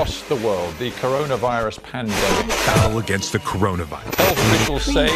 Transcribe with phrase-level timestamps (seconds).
[0.00, 2.48] across the world, the coronavirus pandemic.
[2.64, 4.14] Battle against the coronavirus.
[4.14, 5.06] Health officials say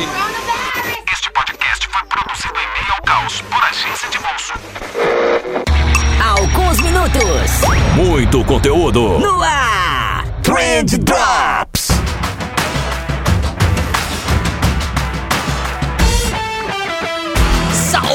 [1.10, 4.52] Este podcast foi produzido em meio ao caos por agência de bolso.
[6.22, 7.50] Alguns minutos
[7.96, 9.18] Muito conteúdo.
[9.20, 10.24] no ar.
[10.42, 11.73] Trend Drops.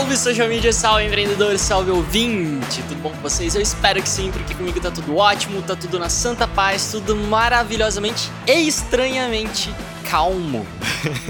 [0.09, 3.53] Salve social media, salve empreendedor, salve ouvinte, tudo bom com vocês?
[3.53, 7.15] Eu espero que sim, porque comigo tá tudo ótimo, tá tudo na santa paz, tudo
[7.15, 9.69] maravilhosamente e estranhamente
[10.09, 10.65] calmo.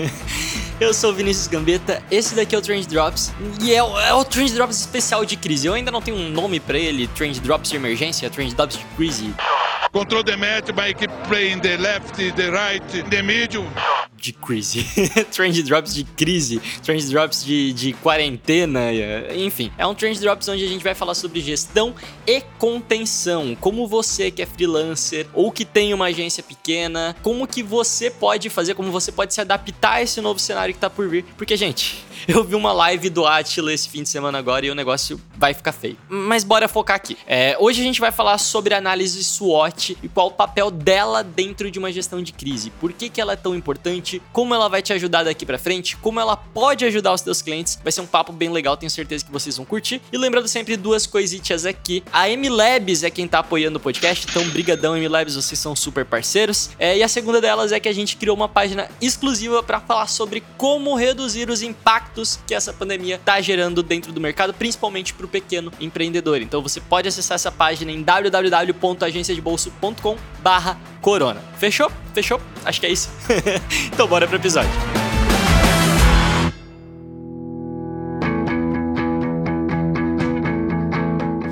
[0.79, 4.13] Eu sou o Vinícius Gambetta, esse daqui é o Trend Drops e é, o- é
[4.13, 5.67] o Trend Drops especial de crise.
[5.67, 8.85] Eu ainda não tenho um nome pra ele, Trend Drops de emergência, Trend Drops de
[8.95, 9.33] crise,
[9.91, 13.65] Control the match by keep playing the left, the right, the middle.
[14.19, 14.85] De crise.
[15.31, 18.91] trend drops de crise, trend drops de, de quarentena,
[19.35, 19.71] enfim.
[19.77, 21.95] É um trend drops onde a gente vai falar sobre gestão
[22.25, 23.55] e contenção.
[23.59, 28.49] Como você que é freelancer ou que tem uma agência pequena, como que você pode
[28.49, 31.25] fazer, como você pode se adaptar a esse novo cenário que tá por vir.
[31.37, 34.75] Porque, gente, eu vi uma live do Atila esse fim de semana agora e o
[34.75, 35.97] negócio vai ficar feio.
[36.07, 37.17] Mas bora focar aqui.
[37.27, 41.69] É, hoje a gente vai falar sobre análise SWOT e qual o papel dela dentro
[41.71, 42.69] de uma gestão de crise.
[42.71, 44.08] Por que, que ela é tão importante?
[44.31, 45.95] Como ela vai te ajudar daqui pra frente?
[45.97, 47.79] Como ela pode ajudar os teus clientes?
[47.83, 50.01] Vai ser um papo bem legal, tenho certeza que vocês vão curtir.
[50.11, 52.03] E lembrando sempre duas coisitas aqui.
[52.11, 56.71] A MLabs é quem tá apoiando o podcast, então brigadão MLabs, vocês são super parceiros.
[56.79, 60.07] É, e a segunda delas é que a gente criou uma página exclusiva para falar
[60.07, 65.27] sobre como reduzir os impactos que essa pandemia tá gerando dentro do mercado, principalmente pro
[65.27, 66.41] pequeno empreendedor.
[66.41, 71.41] Então você pode acessar essa página em www.agenciadebolso.com barra corona.
[71.57, 71.91] Fechou?
[72.13, 72.39] Fechou?
[72.65, 73.09] Acho que é isso.
[73.91, 74.98] então bora pro episódio.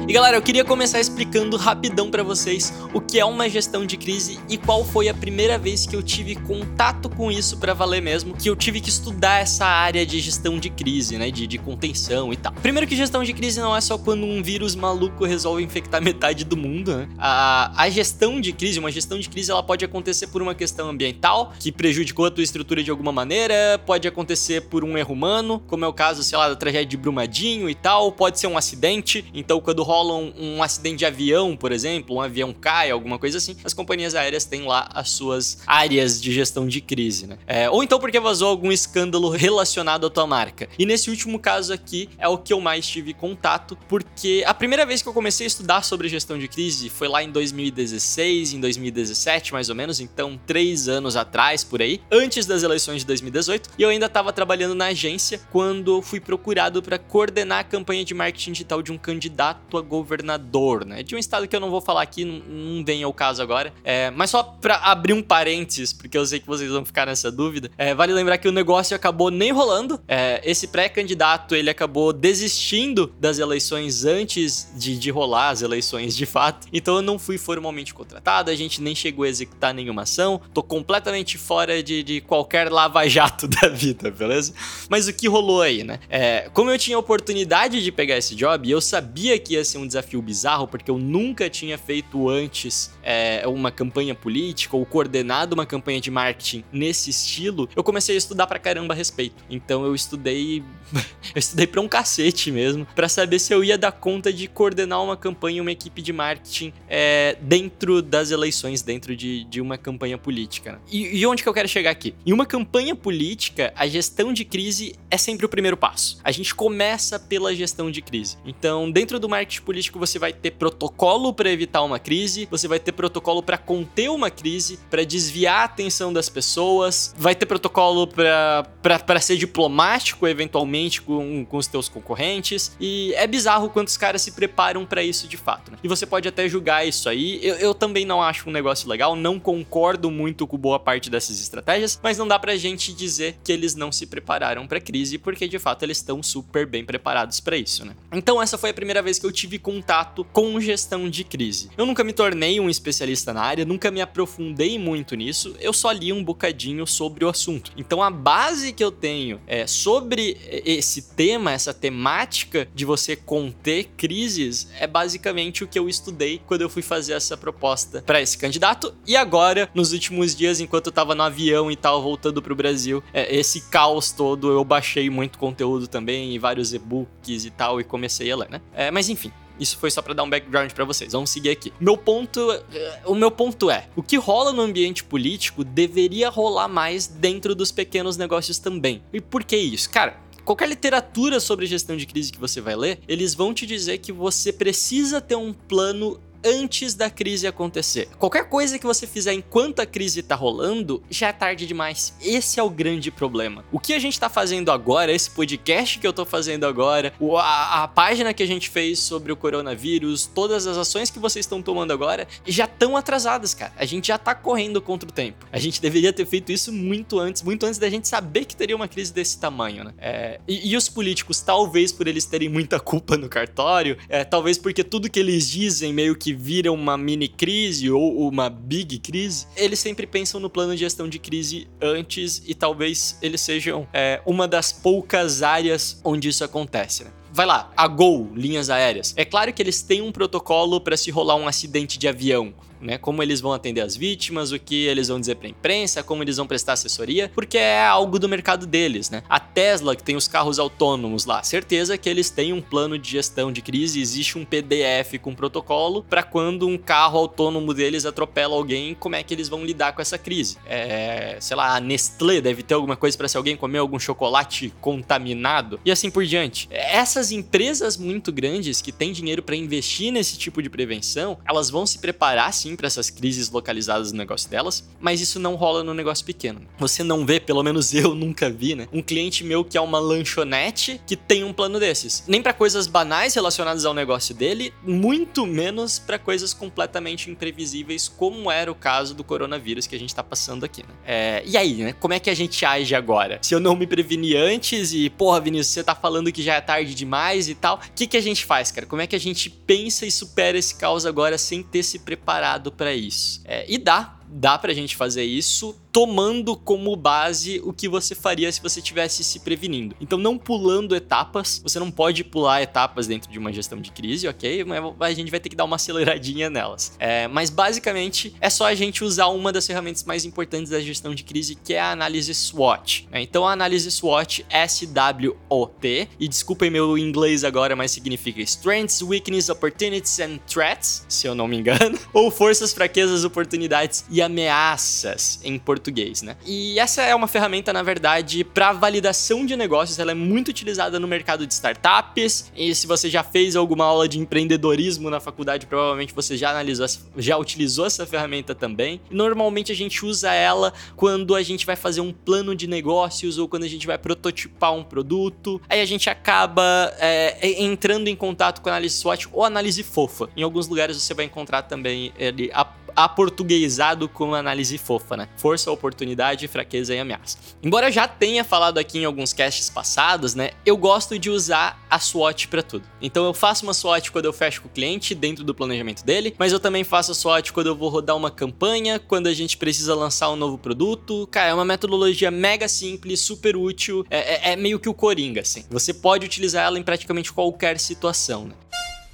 [0.08, 3.97] E galera, eu queria começar explicando rapidão pra vocês o que é uma gestão de
[3.97, 8.02] crise e qual foi a primeira vez que eu tive contato com isso pra valer
[8.02, 11.57] mesmo, que eu tive que estudar essa área de gestão de crise, né, de, de
[11.57, 12.53] contenção e tal.
[12.53, 16.46] Primeiro que gestão de crise não é só quando um vírus maluco resolve infectar metade
[16.46, 17.09] do mundo, né?
[17.17, 20.88] A, a gestão de crise, uma gestão de crise, ela pode acontecer por uma questão
[20.88, 25.62] ambiental, que prejudicou a tua estrutura de alguma maneira, pode acontecer por um erro humano,
[25.67, 28.57] como é o caso, sei lá, da tragédia de Brumadinho e tal, pode ser um
[28.57, 33.18] acidente, então quando rola um, um acidente de avião, por exemplo, um avião cai, alguma
[33.18, 37.38] coisa assim, as companhias aéreas têm lá as suas áreas de gestão de crise, né?
[37.47, 40.68] É, ou então porque vazou algum escândalo relacionado à tua marca.
[40.78, 44.85] E nesse último caso aqui é o que eu mais tive contato, porque a primeira
[44.85, 48.59] vez que eu comecei a estudar sobre gestão de crise foi lá em 2016, em
[48.59, 53.69] 2017 mais ou menos, então três anos atrás por aí, antes das eleições de 2018,
[53.78, 58.14] e eu ainda estava trabalhando na agência quando fui procurado para coordenar a campanha de
[58.14, 61.02] marketing digital de um candidato a governador, né?
[61.02, 63.74] De um estado que eu não vou falar aqui, não, vem ao caso agora.
[63.84, 67.31] É, mas só pra abrir um parênteses, porque eu sei que vocês vão ficar nessa
[67.31, 70.00] dúvida, é, vale lembrar que o negócio acabou nem rolando.
[70.08, 76.26] É, esse pré-candidato, ele acabou desistindo das eleições antes de, de rolar as eleições de
[76.26, 76.68] fato.
[76.72, 80.40] Então eu não fui formalmente contratado, a gente nem chegou a executar nenhuma ação.
[80.53, 84.53] Tô completamente fora de, de qualquer lava-jato da vida, beleza?
[84.90, 86.00] Mas o que rolou aí, né?
[86.09, 89.88] É, como eu tinha oportunidade de pegar esse job eu sabia que ia ser um
[89.88, 95.66] desafio bizarro, porque eu nunca tinha feito antes é, uma campanha política ou coordenado uma
[95.66, 99.44] campanha de marketing nesse estilo, eu comecei a estudar pra caramba a respeito.
[99.50, 100.64] Então eu estudei.
[101.36, 105.04] eu estudei pra um cacete mesmo, pra saber se eu ia dar conta de coordenar
[105.04, 110.18] uma campanha, uma equipe de marketing é, dentro das eleições, dentro de, de uma campanha
[110.18, 110.74] política.
[110.74, 110.80] né?
[110.90, 112.16] E, e onde que eu quero chegar aqui?
[112.26, 116.20] Em uma campanha política, a gestão de crise é sempre o primeiro passo.
[116.24, 118.38] A gente começa pela gestão de crise.
[118.46, 122.79] Então, dentro do marketing político, você vai ter protocolo para evitar uma crise, você vai
[122.79, 128.07] ter protocolo para conter uma crise, para desviar a atenção das pessoas, vai ter protocolo
[128.07, 132.78] para ser diplomático eventualmente com, com os teus concorrentes.
[132.79, 135.69] E é bizarro quantos caras se preparam para isso de fato.
[135.69, 135.78] Né?
[135.84, 137.38] E você pode até julgar isso aí.
[137.44, 141.41] Eu, eu também não acho um negócio legal, não concordo muito com boa parte dessas
[141.41, 145.46] estratégias, mas não dá pra gente dizer que eles não se prepararam para crise, porque
[145.46, 147.93] de fato eles estão super bem preparados para isso, né?
[148.13, 151.70] Então essa foi a primeira vez que eu tive contato com gestão de crise.
[151.78, 155.92] Eu nunca me tornei um especialista na área, nunca me aprofundei muito nisso, eu só
[155.92, 157.72] li um bocadinho sobre o assunto.
[157.78, 163.90] Então a base que eu tenho é sobre esse tema, essa temática de você conter
[163.98, 168.38] crises, é basicamente o que eu estudei quando eu fui fazer essa proposta para esse
[168.38, 168.94] candidato.
[169.06, 173.04] E agora, nos últimos dias, enquanto eu tava no avião e tal, voltando pro Brasil,
[173.14, 177.84] é, esse caos todo, eu baixei muito conteúdo também, e vários e-books e tal, e
[177.84, 178.62] comecei a ler, né?
[178.74, 181.14] É, mas enfim, Isso foi só para dar um background para vocês.
[181.14, 181.74] Vamos seguir aqui.
[181.80, 186.68] Meu ponto, eh, o meu ponto é, o que rola no ambiente político deveria rolar
[186.68, 189.02] mais dentro dos pequenos negócios também.
[189.12, 189.90] E por que isso?
[189.90, 190.18] Cara,
[190.48, 194.14] qualquer literatura sobre gestão de crise que você vai ler, eles vão te dizer que
[194.14, 198.07] você precisa ter um plano antes da crise acontecer.
[198.17, 202.13] Qualquer coisa que você fizer enquanto a crise tá rolando, já é tarde demais.
[202.22, 203.63] Esse é o grande problema.
[203.72, 207.87] O que a gente tá fazendo agora, esse podcast que eu tô fazendo agora, a,
[207.87, 211.91] página que a gente fez sobre o coronavírus, todas as ações que vocês estão tomando
[211.91, 213.73] agora, já estão atrasadas, cara.
[213.78, 215.45] A gente já tá correndo contra o tempo.
[215.51, 218.75] A gente deveria ter feito isso muito antes, muito antes da gente saber que teria
[218.75, 219.93] uma crise desse tamanho, né?
[219.97, 224.57] É, e, e, os políticos, talvez por eles terem muita culpa no cartório, é, talvez
[224.57, 229.47] porque tudo que eles dizem meio que vira uma mini crise ou uma big crise,
[229.56, 234.22] eles sempre pensam no plano de gestão de crise antes e talvez eles sejam é,
[234.26, 237.03] uma das poucas áreas onde isso acontece.
[237.03, 237.12] Né?
[237.38, 239.14] vai lá, a Gol, linhas aéreas.
[239.16, 242.52] É claro que eles têm um protocolo para se rolar um acidente de avião,
[242.82, 242.97] né?
[242.97, 246.24] Como eles vão atender as vítimas, o que eles vão dizer para a imprensa, como
[246.24, 249.24] eles vão prestar assessoria, porque é algo do mercado deles, né?
[249.29, 253.09] A Tesla, que tem os carros autônomos lá, certeza que eles têm um plano de
[253.09, 258.56] gestão de crise, existe um PDF com protocolo para quando um carro autônomo deles atropela
[258.56, 260.58] alguém, como é que eles vão lidar com essa crise.
[260.65, 264.74] É, sei lá, a Nestlé deve ter alguma coisa para se alguém comer algum chocolate
[264.82, 266.68] contaminado e assim por diante.
[266.72, 271.86] Essas empresas muito grandes que têm dinheiro para investir nesse tipo de prevenção, elas vão
[271.86, 275.84] se preparar sim sim para essas crises localizadas no negócio delas, mas isso não rola
[275.84, 276.62] no negócio pequeno.
[276.77, 278.88] Você não vê, pelo menos eu nunca vi, né?
[278.91, 282.24] Um cliente meu que é uma lanchonete que tem um plano desses.
[282.27, 288.51] Nem para coisas banais relacionadas ao negócio dele, muito menos para coisas completamente imprevisíveis, como
[288.51, 290.93] era o caso do coronavírus que a gente tá passando aqui, né?
[291.05, 291.93] É, e aí, né?
[291.93, 293.39] Como é que a gente age agora?
[293.41, 296.62] Se eu não me preveni antes e, porra, Vinícius, você tá falando que já é
[296.62, 298.86] tarde demais e tal, o que, que a gente faz, cara?
[298.86, 302.57] Como é que a gente pensa e supera esse caos agora sem ter se preparado
[302.72, 303.42] para isso.
[303.46, 308.51] É, e dá, dá pra gente fazer isso tomando como base o que você faria
[308.51, 309.96] se você tivesse se prevenindo.
[310.00, 314.27] Então, não pulando etapas, você não pode pular etapas dentro de uma gestão de crise,
[314.27, 314.63] ok?
[314.63, 316.96] Mas a gente vai ter que dar uma aceleradinha nelas.
[317.00, 321.15] É, mas basicamente é só a gente usar uma das ferramentas mais importantes da gestão
[321.15, 323.08] de crise, que é a análise SWOT.
[323.10, 323.24] Né?
[323.24, 330.20] Então, a análise SWOT, S-W-O-T, e desculpem meu inglês agora, mas significa Strengths, Weaknesses, Opportunities
[330.20, 335.87] and Threats, se eu não me engano, ou forças, fraquezas, oportunidades e ameaças em português
[335.88, 336.36] português, né?
[336.45, 339.98] E essa é uma ferramenta, na verdade, para validação de negócios.
[339.98, 342.51] Ela é muito utilizada no mercado de startups.
[342.55, 346.86] E se você já fez alguma aula de empreendedorismo na faculdade, provavelmente você já analisou,
[347.17, 349.00] já utilizou essa ferramenta também.
[349.10, 353.48] Normalmente a gente usa ela quando a gente vai fazer um plano de negócios ou
[353.48, 355.62] quando a gente vai prototipar um produto.
[355.69, 360.29] Aí a gente acaba é, entrando em contato com a análise SWOT ou análise fofa.
[360.36, 362.51] Em alguns lugares você vai encontrar também ele
[362.98, 365.29] aportuguesado com análise fofa, né?
[365.38, 367.38] Força, oportunidade, fraqueza e ameaça.
[367.62, 370.50] Embora eu já tenha falado aqui em alguns casts passados, né?
[370.65, 372.84] Eu gosto de usar a SWOT para tudo.
[373.00, 376.34] Então eu faço uma SWOT quando eu fecho com o cliente dentro do planejamento dele,
[376.39, 379.58] mas eu também faço a SWOT quando eu vou rodar uma campanha, quando a gente
[379.58, 381.27] precisa lançar um novo produto.
[381.27, 385.41] Cara, é uma metodologia mega simples, super útil, é, é, é meio que o Coringa,
[385.41, 385.63] assim.
[385.70, 388.53] Você pode utilizar ela em praticamente qualquer situação, né?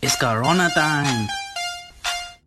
[0.01, 1.43] It's Corona Time!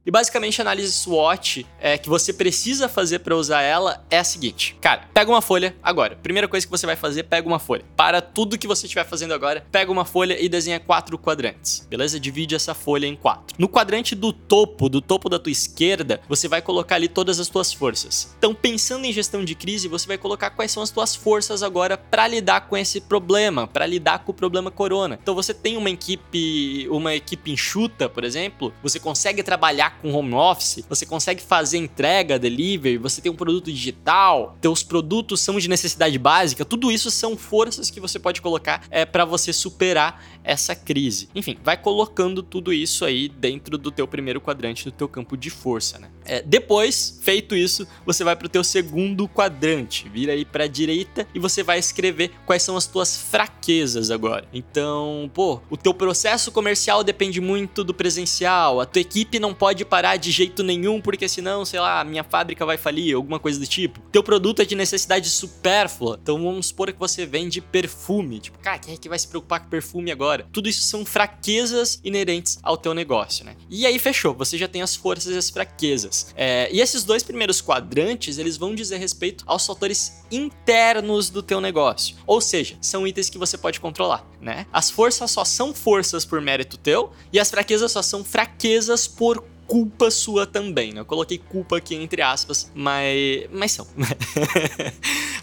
[0.07, 4.23] E basicamente a análise SWOT é, que você precisa fazer para usar ela é a
[4.25, 6.15] seguinte: cara, pega uma folha agora.
[6.23, 7.85] Primeira coisa que você vai fazer, pega uma folha.
[7.97, 11.85] Para tudo que você estiver fazendo agora, pega uma folha e desenha quatro quadrantes.
[11.91, 12.21] Beleza?
[12.21, 13.57] Divide essa folha em quatro.
[13.59, 17.49] No quadrante do topo, do topo da tua esquerda, você vai colocar ali todas as
[17.49, 18.33] tuas forças.
[18.39, 21.99] Então, pensando em gestão de crise, você vai colocar quais são as tuas forças agora
[21.99, 25.19] para lidar com esse problema, para lidar com o problema corona.
[25.21, 30.35] Então, você tem uma equipe, uma equipe enxuta, por exemplo, você consegue trabalhar com home
[30.35, 35.69] office, você consegue fazer entrega, delivery, você tem um produto digital, teus produtos são de
[35.69, 40.75] necessidade básica, tudo isso são forças que você pode colocar é, para você superar essa
[40.75, 41.29] crise.
[41.35, 45.51] Enfim, vai colocando tudo isso aí dentro do teu primeiro quadrante do teu campo de
[45.51, 46.09] força, né?
[46.25, 51.27] É, depois, feito isso, você vai para o teu segundo quadrante, vira aí para direita
[51.35, 54.47] e você vai escrever quais são as tuas fraquezas agora.
[54.53, 59.85] Então, pô, o teu processo comercial depende muito do presencial, a tua equipe não pode
[59.87, 63.67] parar de jeito nenhum, porque senão, sei lá, minha fábrica vai falir, alguma coisa do
[63.67, 64.01] tipo.
[64.13, 66.19] Teu produto é de necessidade supérflua.
[66.21, 68.41] Então vamos supor que você vende perfume.
[68.41, 70.47] Tipo, cara, quem é que vai se preocupar com perfume agora?
[70.53, 73.57] Tudo isso são fraquezas inerentes ao teu negócio, né?
[73.71, 76.35] E aí fechou, você já tem as forças e as fraquezas.
[76.37, 81.61] É, e esses dois primeiros quadrantes, eles vão dizer respeito aos fatores internos do teu
[81.61, 82.17] negócio.
[82.27, 84.67] Ou seja, são itens que você pode controlar, né?
[84.73, 89.45] As forças só são forças por mérito teu e as fraquezas só são fraquezas por
[89.67, 91.01] culpa sua também, né?
[91.01, 93.87] Eu coloquei culpa aqui entre aspas, mas, mas são.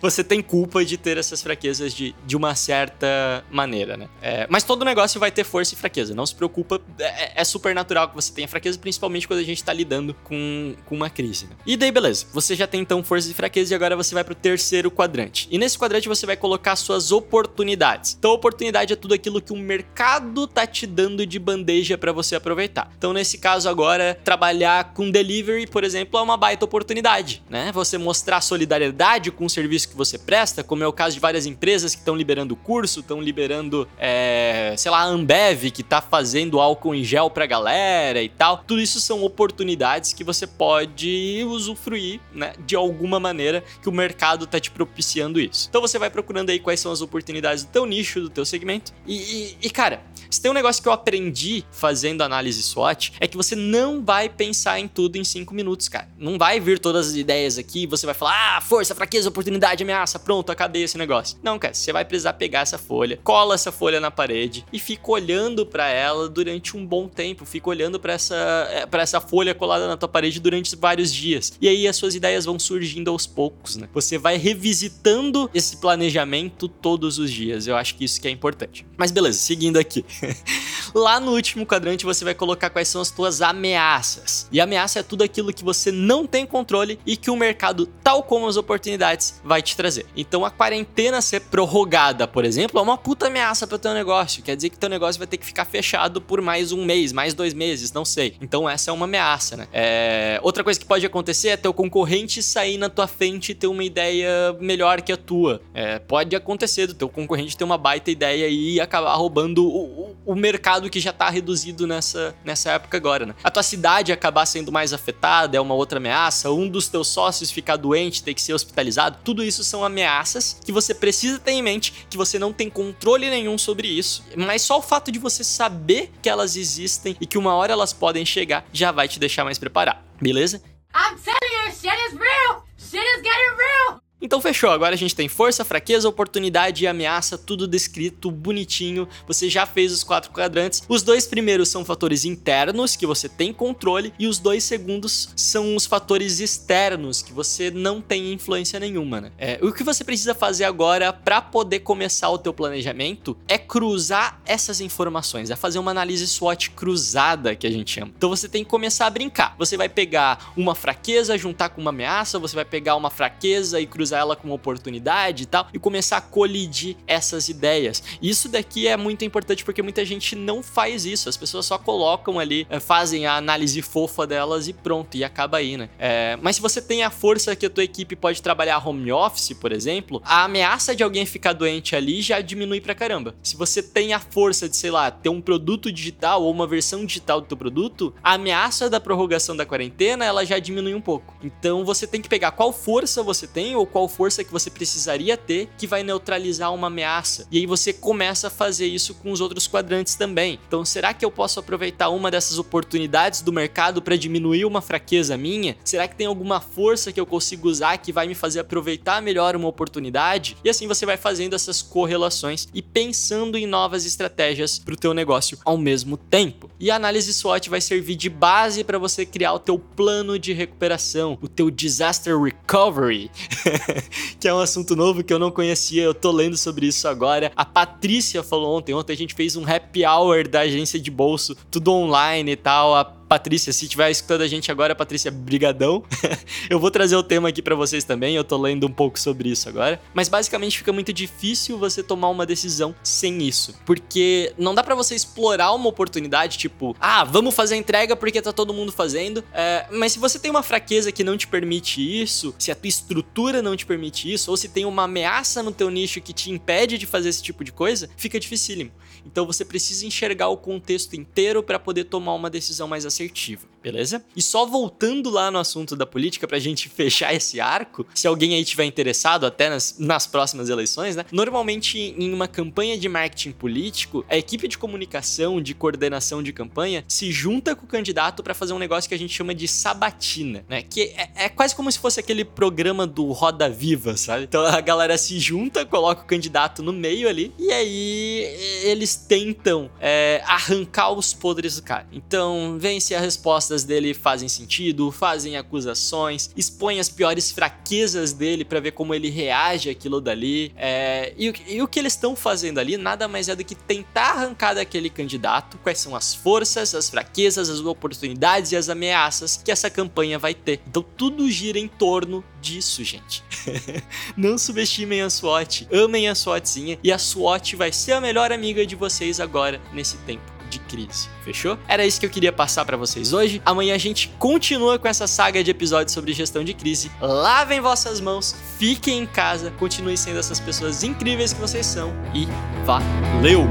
[0.04, 4.10] você tem culpa de ter essas fraquezas de, de uma certa maneira, né?
[4.22, 7.74] É, mas todo negócio vai ter força e fraqueza, não se preocupa, é, é, super
[7.74, 11.46] natural que você tenha fraqueza, principalmente quando a gente tá lidando com, com uma crise.
[11.46, 11.56] Né?
[11.66, 14.36] E daí, beleza, você já tem então força e fraqueza e agora você vai pro
[14.36, 15.48] terceiro quadrante.
[15.50, 18.18] E nesse quadrante você vai colocar suas oportunidades.
[18.20, 22.36] Então, oportunidade é tudo aquilo que o mercado tá te dando de bandeja para você
[22.36, 22.92] aproveitar.
[22.98, 27.72] Então, nesse caso agora, trabalhar com delivery, por exemplo, é uma baita oportunidade, né?
[27.72, 31.46] Você mostrar solidariedade com o serviço que você presta, como é o caso de várias
[31.46, 36.60] empresas que estão liberando curso, estão liberando, é, sei lá, a Ambev, que tá fazendo
[36.60, 38.58] álcool em gel pra galera e tal.
[38.58, 42.54] Tudo isso são oportunidades que você pode usufruir, né?
[42.66, 45.68] De alguma maneira que o mercado tá te propiciando isso.
[45.70, 48.94] Então você vai procurando aí quais são as oportunidades do teu nicho, do teu segmento.
[49.06, 50.02] E, e, e cara,
[50.44, 54.78] tem um negócio que eu aprendi fazendo análise SWOT, é que você não vai pensar
[54.78, 56.10] em tudo em cinco minutos, cara.
[56.18, 60.20] Não vai vir todas as ideias aqui você vai falar, ah, força, fraqueza, oportunidade, ameaça,
[60.20, 61.38] pronto, acabei esse negócio.
[61.42, 65.12] Não, cara, você vai precisar pegar essa folha, cola essa folha na parede e fica
[65.12, 68.36] olhando para ela durante um bom tempo, fica olhando para essa,
[68.70, 71.54] é, pra essa folha colada na tua parede durante vários dias.
[71.62, 73.88] E aí as suas ideias vão surgindo aos poucos, né?
[73.94, 77.66] Você vai revisitando esse planejamento todos os dias.
[77.66, 78.86] Eu acho que isso que é importante.
[78.98, 80.04] Mas beleza, seguindo aqui.
[80.94, 84.48] Lá no último quadrante você vai colocar quais são as tuas ameaças.
[84.52, 88.22] E ameaça é tudo aquilo que você não tem controle e que o mercado, tal
[88.22, 90.06] como as oportunidades, vai te trazer.
[90.16, 94.44] Então a quarentena ser prorrogada, por exemplo, é uma puta ameaça para teu negócio.
[94.44, 97.34] Quer dizer que teu negócio vai ter que ficar fechado por mais um mês, mais
[97.34, 98.36] dois meses, não sei.
[98.40, 99.68] Então essa é uma ameaça, né?
[99.74, 100.40] É...
[100.44, 103.84] Outra coisa que pode acontecer é teu concorrente sair na tua frente e ter uma
[103.84, 105.62] ideia melhor que a tua.
[105.74, 105.98] É...
[105.98, 110.90] Pode acontecer do teu concorrente ter uma baita ideia e acabar roubando o, o, mercado
[110.90, 113.36] que já tá reduzido nessa, nessa época agora, né?
[113.44, 117.52] A tua cidade acabar sendo mais afetada é uma outra ameaça, um dos teus sócios
[117.52, 121.62] ficar doente, ter que ser hospitalizado, tudo isso são ameaças que você precisa ter em
[121.62, 125.44] mente, que você não tem controle nenhum sobre isso, mas só o fato de você
[125.44, 129.44] saber que elas existem e que uma hora elas podem chegar já vai te deixar
[129.44, 130.62] mais preparado, beleza?
[130.96, 132.64] I'm telling you, shit is real!
[132.78, 134.03] Shit is getting real!
[134.24, 139.06] Então fechou, agora a gente tem força, fraqueza, oportunidade e ameaça, tudo descrito bonitinho.
[139.28, 140.82] Você já fez os quatro quadrantes.
[140.88, 145.76] Os dois primeiros são fatores internos que você tem controle e os dois segundos são
[145.76, 149.32] os fatores externos que você não tem influência nenhuma, né?
[149.38, 154.40] É, o que você precisa fazer agora para poder começar o teu planejamento é cruzar
[154.46, 158.14] essas informações, é fazer uma análise SWOT cruzada que a gente chama.
[158.16, 159.54] Então você tem que começar a brincar.
[159.60, 163.86] Você vai pegar uma fraqueza, juntar com uma ameaça, você vai pegar uma fraqueza e
[163.86, 168.04] cruzar ela como oportunidade e tal, e começar a colidir essas ideias.
[168.22, 172.40] Isso daqui é muito importante porque muita gente não faz isso, as pessoas só colocam
[172.40, 175.90] ali, eh, fazem a análise fofa delas e pronto, e acaba aí, né?
[176.00, 179.54] É, mas se você tem a força que a tua equipe pode trabalhar home office,
[179.54, 183.36] por exemplo, a ameaça de alguém ficar doente ali já diminui pra caramba.
[183.42, 187.06] Se você tem a força de, sei lá, ter um produto digital ou uma versão
[187.06, 191.36] digital do teu produto, a ameaça da prorrogação da quarentena, ela já diminui um pouco.
[191.44, 194.70] Então você tem que pegar qual força você tem ou qual qual força que você
[194.70, 197.48] precisaria ter que vai neutralizar uma ameaça.
[197.50, 200.60] E aí você começa a fazer isso com os outros quadrantes também.
[200.68, 205.38] Então, será que eu posso aproveitar uma dessas oportunidades do mercado para diminuir uma fraqueza
[205.38, 205.78] minha?
[205.84, 209.56] Será que tem alguma força que eu consigo usar que vai me fazer aproveitar melhor
[209.56, 210.58] uma oportunidade?
[210.64, 215.14] E assim você vai fazendo essas correlações e pensando em novas estratégias para o teu
[215.14, 216.70] negócio ao mesmo tempo.
[216.80, 220.52] E a análise SWOT vai servir de base para você criar o teu plano de
[220.52, 223.32] recuperação, o teu disaster recovery.
[224.40, 227.52] que é um assunto novo que eu não conhecia, eu tô lendo sobre isso agora.
[227.56, 231.56] A Patrícia falou ontem, ontem a gente fez um happy hour da agência de bolso,
[231.70, 232.96] tudo online e tal.
[232.96, 236.04] A Patrícia, se estiver escutando a gente agora, Patrícia, brigadão.
[236.70, 239.50] eu vou trazer o tema aqui para vocês também, eu tô lendo um pouco sobre
[239.50, 240.00] isso agora.
[240.14, 243.74] Mas basicamente fica muito difícil você tomar uma decisão sem isso.
[243.88, 248.40] Porque não dá para você explorar uma oportunidade, tipo, ah, vamos fazer a entrega porque
[248.40, 249.44] tá todo mundo fazendo.
[249.52, 252.88] É, mas se você tem uma fraqueza que não te permite isso, se a tua
[252.88, 256.52] estrutura não te permite isso, ou se tem uma ameaça no teu nicho que te
[256.52, 258.92] impede de fazer esse tipo de coisa, fica dificílimo.
[259.26, 263.73] Então você precisa enxergar o contexto inteiro para poder tomar uma decisão mais assertiva.
[263.84, 264.24] Beleza?
[264.36, 268.56] E só voltando lá no assunto da política pra gente fechar esse arco, se alguém
[268.56, 271.26] aí tiver interessado até nas, nas próximas eleições, né?
[271.32, 277.04] Normalmente em uma campanha de marketing político, a equipe de comunicação, de coordenação de campanha,
[277.08, 280.64] se junta com o candidato para fazer um negócio que a gente chama de sabatina,
[280.70, 280.82] né?
[280.82, 284.46] Que é, é quase como se fosse aquele programa do Roda Viva, sabe?
[284.46, 289.90] Então a galera se junta, coloca o candidato no meio ali, e aí eles tentam
[290.00, 292.08] é, arrancar os podres do cara.
[292.12, 293.38] Então, vem se as
[293.82, 299.90] dele fazem sentido, fazem acusações, expõe as piores fraquezas dele para ver como ele reage
[299.90, 300.74] àquilo dali.
[300.76, 304.32] É, e, e o que eles estão fazendo ali nada mais é do que tentar
[304.32, 309.72] arrancar daquele candidato quais são as forças, as fraquezas, as oportunidades e as ameaças que
[309.72, 310.82] essa campanha vai ter.
[310.86, 313.44] Então tudo gira em torno disso, gente.
[314.36, 318.86] Não subestimem a SWAT, amem a SWATzinha e a SWAT vai ser a melhor amiga
[318.86, 321.30] de vocês agora nesse tempo de crise.
[321.44, 321.78] Fechou?
[321.88, 323.62] Era isso que eu queria passar para vocês hoje.
[323.66, 327.12] Amanhã a gente continua com essa saga de episódios sobre gestão de crise.
[327.22, 332.48] Lavem vossas mãos, fiquem em casa, continuem sendo essas pessoas incríveis que vocês são e
[332.86, 333.68] valeu!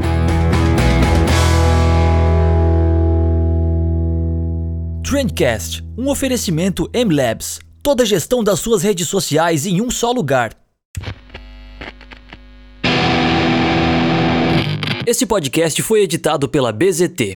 [5.03, 7.61] Trendcast, um oferecimento M-Labs.
[7.83, 10.62] Toda a gestão das suas redes sociais em um só lugar.
[15.05, 17.33] Esse podcast foi editado pela BZT.